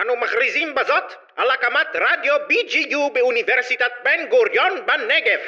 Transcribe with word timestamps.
אנו 0.00 0.12
מכריזים 0.16 0.74
בזאת 0.74 1.04
על 1.36 1.50
הקמת 1.50 1.86
רדיו 1.94 2.34
BGU 2.34 3.14
באוניברסיטת 3.14 3.90
בן 4.04 4.28
גוריון 4.30 4.72
בנגב. 4.86 5.38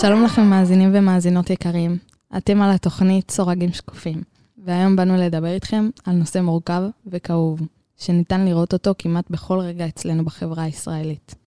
שלום 0.00 0.24
לכם 0.24 0.42
מאזינים 0.42 0.94
ומאזינות 0.94 1.50
יקרים, 1.50 1.96
אתם 2.36 2.62
על 2.62 2.70
התוכנית 2.74 3.30
סורגים 3.30 3.72
שקופים, 3.72 4.22
והיום 4.64 4.96
באנו 4.96 5.16
לדבר 5.16 5.54
איתכם 5.54 5.88
על 6.06 6.14
נושא 6.14 6.38
מורכב 6.38 6.82
וכאוב, 7.06 7.60
שניתן 7.98 8.44
לראות 8.44 8.72
אותו 8.72 8.94
כמעט 8.98 9.30
בכל 9.30 9.58
רגע 9.58 9.86
אצלנו 9.86 10.24
בחברה 10.24 10.64
הישראלית. 10.64 11.41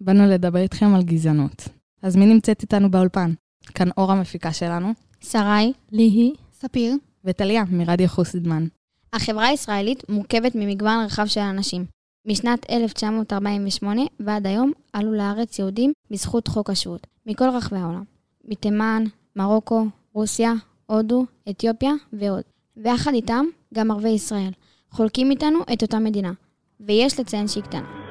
באנו 0.00 0.26
לדבר 0.26 0.58
איתכם 0.58 0.94
על 0.94 1.02
גזענות. 1.02 1.68
אז 2.02 2.16
מי 2.16 2.26
נמצאת 2.26 2.62
איתנו 2.62 2.90
באולפן? 2.90 3.32
כאן 3.74 3.88
אור 3.96 4.12
המפיקה 4.12 4.52
שלנו, 4.52 4.92
שרי, 5.20 5.72
ליהי, 5.92 6.32
ספיר. 6.52 6.96
וטליה 7.26 7.64
מרדיו 7.70 8.08
חוסידמן. 8.08 8.66
החברה 9.12 9.46
הישראלית 9.46 10.08
מורכבת 10.08 10.54
ממגוון 10.54 11.04
רחב 11.04 11.26
של 11.26 11.40
אנשים. 11.40 11.84
משנת 12.26 12.70
1948 12.70 14.02
ועד 14.20 14.46
היום 14.46 14.72
עלו 14.92 15.12
לארץ 15.12 15.58
יהודים 15.58 15.92
בזכות 16.10 16.48
חוק 16.48 16.70
השבות, 16.70 17.06
מכל 17.26 17.48
רחבי 17.48 17.78
העולם. 17.78 18.04
מתימן, 18.44 19.04
מרוקו, 19.36 19.84
רוסיה, 20.12 20.52
הודו, 20.86 21.24
אתיופיה 21.50 21.92
ועוד. 22.12 22.42
ויחד 22.76 23.14
איתם 23.14 23.44
גם 23.74 23.90
ערבי 23.90 24.08
ישראל. 24.08 24.50
חולקים 24.90 25.30
איתנו 25.30 25.58
את 25.72 25.82
אותה 25.82 25.98
מדינה. 25.98 26.32
ויש 26.80 27.20
לציין 27.20 27.48
שהיא 27.48 27.64
קטנה. 27.64 28.05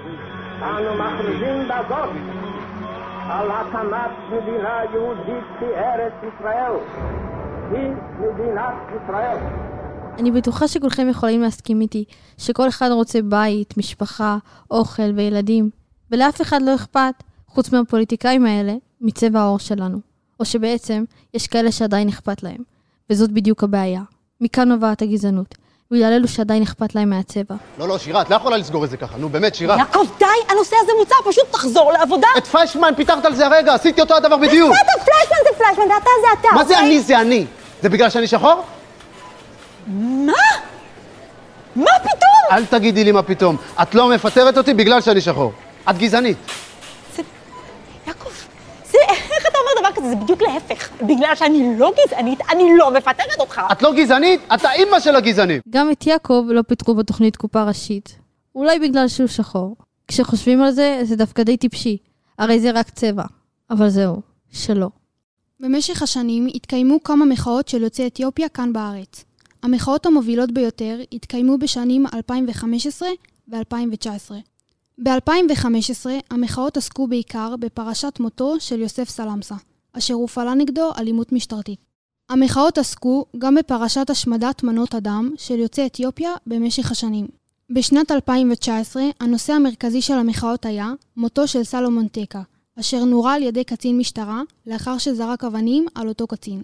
אנו 0.65 1.03
מכריזים 1.03 1.67
בזאת 1.67 2.09
על 3.29 3.51
הקמת 3.51 4.11
מדינה 4.31 4.79
יהודית 4.93 5.45
בארץ 5.61 6.13
ישראל. 6.23 6.71
היא 7.71 7.91
מדינת 8.19 8.75
ישראל. 9.03 9.37
אני 10.19 10.31
בטוחה 10.31 10.67
שכולכם 10.67 11.07
יכולים 11.09 11.41
להסכים 11.41 11.81
איתי 11.81 12.05
שכל 12.37 12.67
אחד 12.67 12.89
רוצה 12.91 13.21
בית, 13.21 13.77
משפחה, 13.77 14.37
אוכל 14.71 15.11
וילדים, 15.15 15.69
ולאף 16.11 16.41
אחד 16.41 16.61
לא 16.61 16.75
אכפת, 16.75 17.23
חוץ 17.47 17.73
מהפוליטיקאים 17.73 18.45
האלה, 18.45 18.73
מצבע 19.01 19.39
העור 19.39 19.59
שלנו. 19.59 19.99
או 20.39 20.45
שבעצם 20.45 21.03
יש 21.33 21.47
כאלה 21.47 21.71
שעדיין 21.71 22.07
אכפת 22.07 22.43
להם. 22.43 22.63
וזאת 23.09 23.31
בדיוק 23.31 23.63
הבעיה. 23.63 24.01
מכאן 24.41 24.69
נובעת 24.69 25.01
הגזענות. 25.01 25.55
בגלל 25.91 26.13
אלו 26.13 26.27
שעדיין 26.27 26.63
אכפת 26.63 26.95
להם 26.95 27.09
מהצבע. 27.09 27.55
לא, 27.77 27.87
לא, 27.87 27.97
שירה, 27.97 28.21
את 28.21 28.29
לא 28.29 28.35
יכולה 28.35 28.57
לסגור 28.57 28.85
את 28.85 28.89
זה 28.89 28.97
ככה. 28.97 29.17
נו, 29.17 29.29
באמת, 29.29 29.55
שירה. 29.55 29.77
יעקב, 29.77 30.05
די, 30.19 30.25
הנושא 30.49 30.75
הזה 30.83 30.91
מוצע, 30.99 31.15
פשוט 31.29 31.43
תחזור 31.51 31.91
לעבודה. 31.91 32.27
את 32.37 32.47
פליישמן 32.47 32.93
פיתחת 32.95 33.25
על 33.25 33.35
זה 33.35 33.45
הרגע, 33.45 33.73
עשיתי 33.73 34.01
אותו 34.01 34.15
הדבר 34.15 34.37
בדיוק. 34.37 34.73
אתה 34.75 35.03
פליישמן 35.05 35.37
זה 35.43 35.57
פליישמן, 35.57 35.83
ואתה 35.83 36.09
זה 36.21 36.39
אתה. 36.39 36.55
מה 36.55 36.65
זה 36.65 36.73
אוקיי? 36.73 36.87
אני 36.87 37.01
זה 37.01 37.21
אני? 37.21 37.45
זה 37.81 37.89
בגלל 37.89 38.09
שאני 38.09 38.27
שחור? 38.27 38.63
מה? 39.87 40.33
מה 41.75 41.91
פתאום? 41.99 42.51
אל 42.51 42.65
תגידי 42.65 43.03
לי 43.03 43.11
מה 43.11 43.23
פתאום. 43.23 43.57
את 43.81 43.95
לא 43.95 44.09
מפטרת 44.09 44.57
אותי 44.57 44.73
בגלל 44.73 45.01
שאני 45.01 45.21
שחור. 45.21 45.51
את 45.89 45.97
גזענית. 45.97 46.37
יעקב, 48.07 48.29
זה, 48.91 48.97
איך 49.09 49.47
אתה 49.47 49.57
אומר 49.57 49.89
דבר 49.89 49.94
כזה? 49.94 49.94
זה 50.09 50.15
בדיוק 50.15 50.41
להפך. 50.41 50.89
בגלל 51.01 51.35
שאני 51.35 51.79
לא 51.79 51.93
גזענית, 52.05 52.39
אני 52.51 52.77
לא 52.77 52.93
מפטרת 52.93 53.39
אותך. 53.39 53.61
את 53.71 53.81
לא 53.81 53.93
גזענית? 53.93 54.41
את 54.53 54.65
האימא 54.65 54.99
של 54.99 55.15
הגזענים. 55.15 55.61
גם 55.69 55.91
את 55.91 56.07
יעקב 56.07 56.45
לא 56.49 56.61
פיתחו 56.61 56.95
בתוכנית 56.95 57.35
קופה 57.35 57.63
ראשית. 57.63 58.17
אולי 58.55 58.79
בגלל 58.79 59.07
שהוא 59.07 59.27
שחור. 59.27 59.75
כשחושבים 60.07 60.61
על 60.61 60.71
זה, 60.71 60.99
זה 61.03 61.15
דווקא 61.15 61.43
די 61.43 61.57
טיפשי. 61.57 61.97
הרי 62.39 62.59
זה 62.59 62.71
רק 62.71 62.89
צבע. 62.89 63.23
אבל 63.69 63.89
זהו, 63.89 64.21
שלא. 64.51 64.87
במשך 65.59 66.01
השנים 66.01 66.47
התקיימו 66.55 67.03
כמה 67.03 67.25
מחאות 67.25 67.67
של 67.67 67.83
יוצאי 67.83 68.07
אתיופיה 68.07 68.49
כאן 68.49 68.73
בארץ. 68.73 69.25
המחאות 69.63 70.05
המובילות 70.05 70.51
ביותר 70.51 70.99
התקיימו 71.11 71.57
בשנים 71.57 72.05
2015 72.13 73.09
ו-2019. 73.47 74.31
ב-2015 75.03 76.09
המחאות 76.31 76.77
עסקו 76.77 77.07
בעיקר 77.07 77.55
בפרשת 77.59 78.19
מותו 78.19 78.59
של 78.59 78.79
יוסף 78.79 79.09
סלמסה, 79.09 79.55
אשר 79.97 80.13
הופעלה 80.13 80.53
נגדו 80.53 80.91
אלימות 80.97 81.31
משטרתית. 81.31 81.79
המחאות 82.29 82.77
עסקו 82.77 83.25
גם 83.37 83.55
בפרשת 83.55 84.09
השמדת 84.09 84.63
מנות 84.63 84.93
הדם 84.93 85.31
של 85.37 85.59
יוצאי 85.59 85.85
אתיופיה 85.85 86.31
במשך 86.47 86.91
השנים. 86.91 87.27
בשנת 87.69 88.11
2019 88.11 89.03
הנושא 89.19 89.53
המרכזי 89.53 90.01
של 90.01 90.13
המחאות 90.13 90.65
היה 90.65 90.91
מותו 91.17 91.47
של 91.47 91.63
סלומון 91.63 92.07
טקה, 92.07 92.41
אשר 92.79 93.03
נורה 93.03 93.35
על 93.35 93.43
ידי 93.43 93.63
קצין 93.63 93.97
משטרה 93.97 94.41
לאחר 94.67 94.97
שזרק 94.97 95.43
אבנים 95.43 95.85
על 95.95 96.07
אותו 96.07 96.27
קצין. 96.27 96.63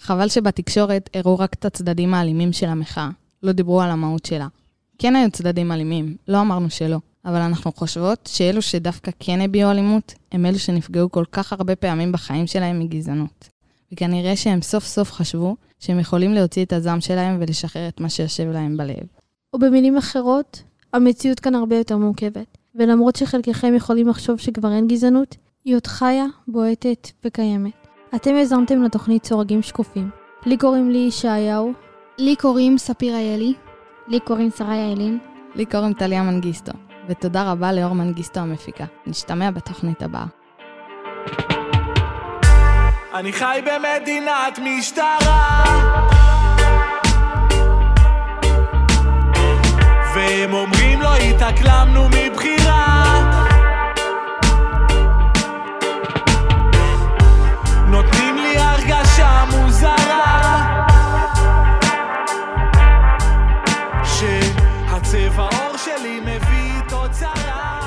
חבל 0.00 0.28
שבתקשורת 0.28 1.10
הראו 1.14 1.38
רק 1.38 1.54
את 1.54 1.64
הצדדים 1.64 2.14
האלימים 2.14 2.52
של 2.52 2.66
המחאה, 2.66 3.08
לא 3.42 3.52
דיברו 3.52 3.82
על 3.82 3.90
המהות 3.90 4.24
שלה. 4.24 4.46
כן 4.98 5.16
היו 5.16 5.30
צדדים 5.30 5.72
אלימים, 5.72 6.16
לא 6.28 6.40
אמרנו 6.40 6.70
שלא, 6.70 6.98
אבל 7.24 7.40
אנחנו 7.40 7.72
חושבות 7.72 8.28
שאלו 8.32 8.62
שדווקא 8.62 9.10
כן 9.18 9.40
הביעו 9.40 9.70
אלימות, 9.70 10.14
הם 10.32 10.46
אלו 10.46 10.58
שנפגעו 10.58 11.10
כל 11.10 11.24
כך 11.32 11.52
הרבה 11.52 11.76
פעמים 11.76 12.12
בחיים 12.12 12.46
שלהם 12.46 12.78
מגזענות. 12.78 13.48
וכנראה 13.92 14.36
שהם 14.36 14.62
סוף 14.62 14.84
סוף 14.84 15.12
חשבו 15.12 15.56
שהם 15.80 16.00
יכולים 16.00 16.32
להוציא 16.32 16.64
את 16.64 16.72
הזעם 16.72 17.00
שלהם 17.00 17.36
ולשחרר 17.40 17.88
את 17.88 18.00
מה 18.00 18.08
שיושב 18.08 18.50
להם 18.50 18.76
בלב. 18.76 19.06
או 19.52 19.58
במילים 19.58 19.96
אחרות, 19.96 20.62
המציאות 20.92 21.40
כאן 21.40 21.54
הרבה 21.54 21.76
יותר 21.76 21.96
מורכבת. 21.96 22.58
ולמרות 22.74 23.16
שחלקכם 23.16 23.74
יכולים 23.74 24.08
לחשוב 24.08 24.38
שכבר 24.38 24.72
אין 24.72 24.88
גזענות, 24.88 25.36
היא 25.64 25.74
עוד 25.74 25.86
חיה, 25.86 26.26
בועטת 26.48 27.10
וקיימת. 27.24 27.72
אתם 28.14 28.34
האזנתם 28.34 28.82
לתוכנית 28.82 29.26
סורגים 29.26 29.62
שקופים. 29.62 30.10
לי 30.46 30.56
קוראים 30.56 30.90
לי 30.90 30.98
ישעיהו, 30.98 31.72
לי 32.18 32.36
קוראים 32.36 32.78
ספיר 32.78 33.14
איילי. 33.16 33.54
לי 34.08 34.20
קוראים 34.20 34.50
שרי 34.50 34.74
איילין. 34.74 35.18
לי 35.54 35.66
קוראים 35.66 35.92
טליה 35.92 36.22
מנגיסטו, 36.22 36.72
ותודה 37.08 37.52
רבה 37.52 37.72
לאור 37.72 37.94
מנגיסטו 37.94 38.40
המפיקה. 38.40 38.84
נשתמע 39.06 39.50
בתוכנית 39.50 40.02
הבאה. 40.02 40.24
אני 43.14 43.32
חי 43.32 43.60
במדינת 43.64 44.58
משטרה 44.58 45.64
והם 50.14 50.52
אומרים 50.52 51.00
לא 51.00 51.16
התאקלמנו 51.16 52.08
מבחירה 52.08 53.04
נותנים 57.88 58.36
לי 58.36 58.58
הרגשה 58.58 59.44
מוזרה 59.50 60.76
שהצבע 64.04 65.42
עור 65.42 65.76
שלי 65.76 66.20
מביא 66.20 66.53
Tara. 67.18 67.83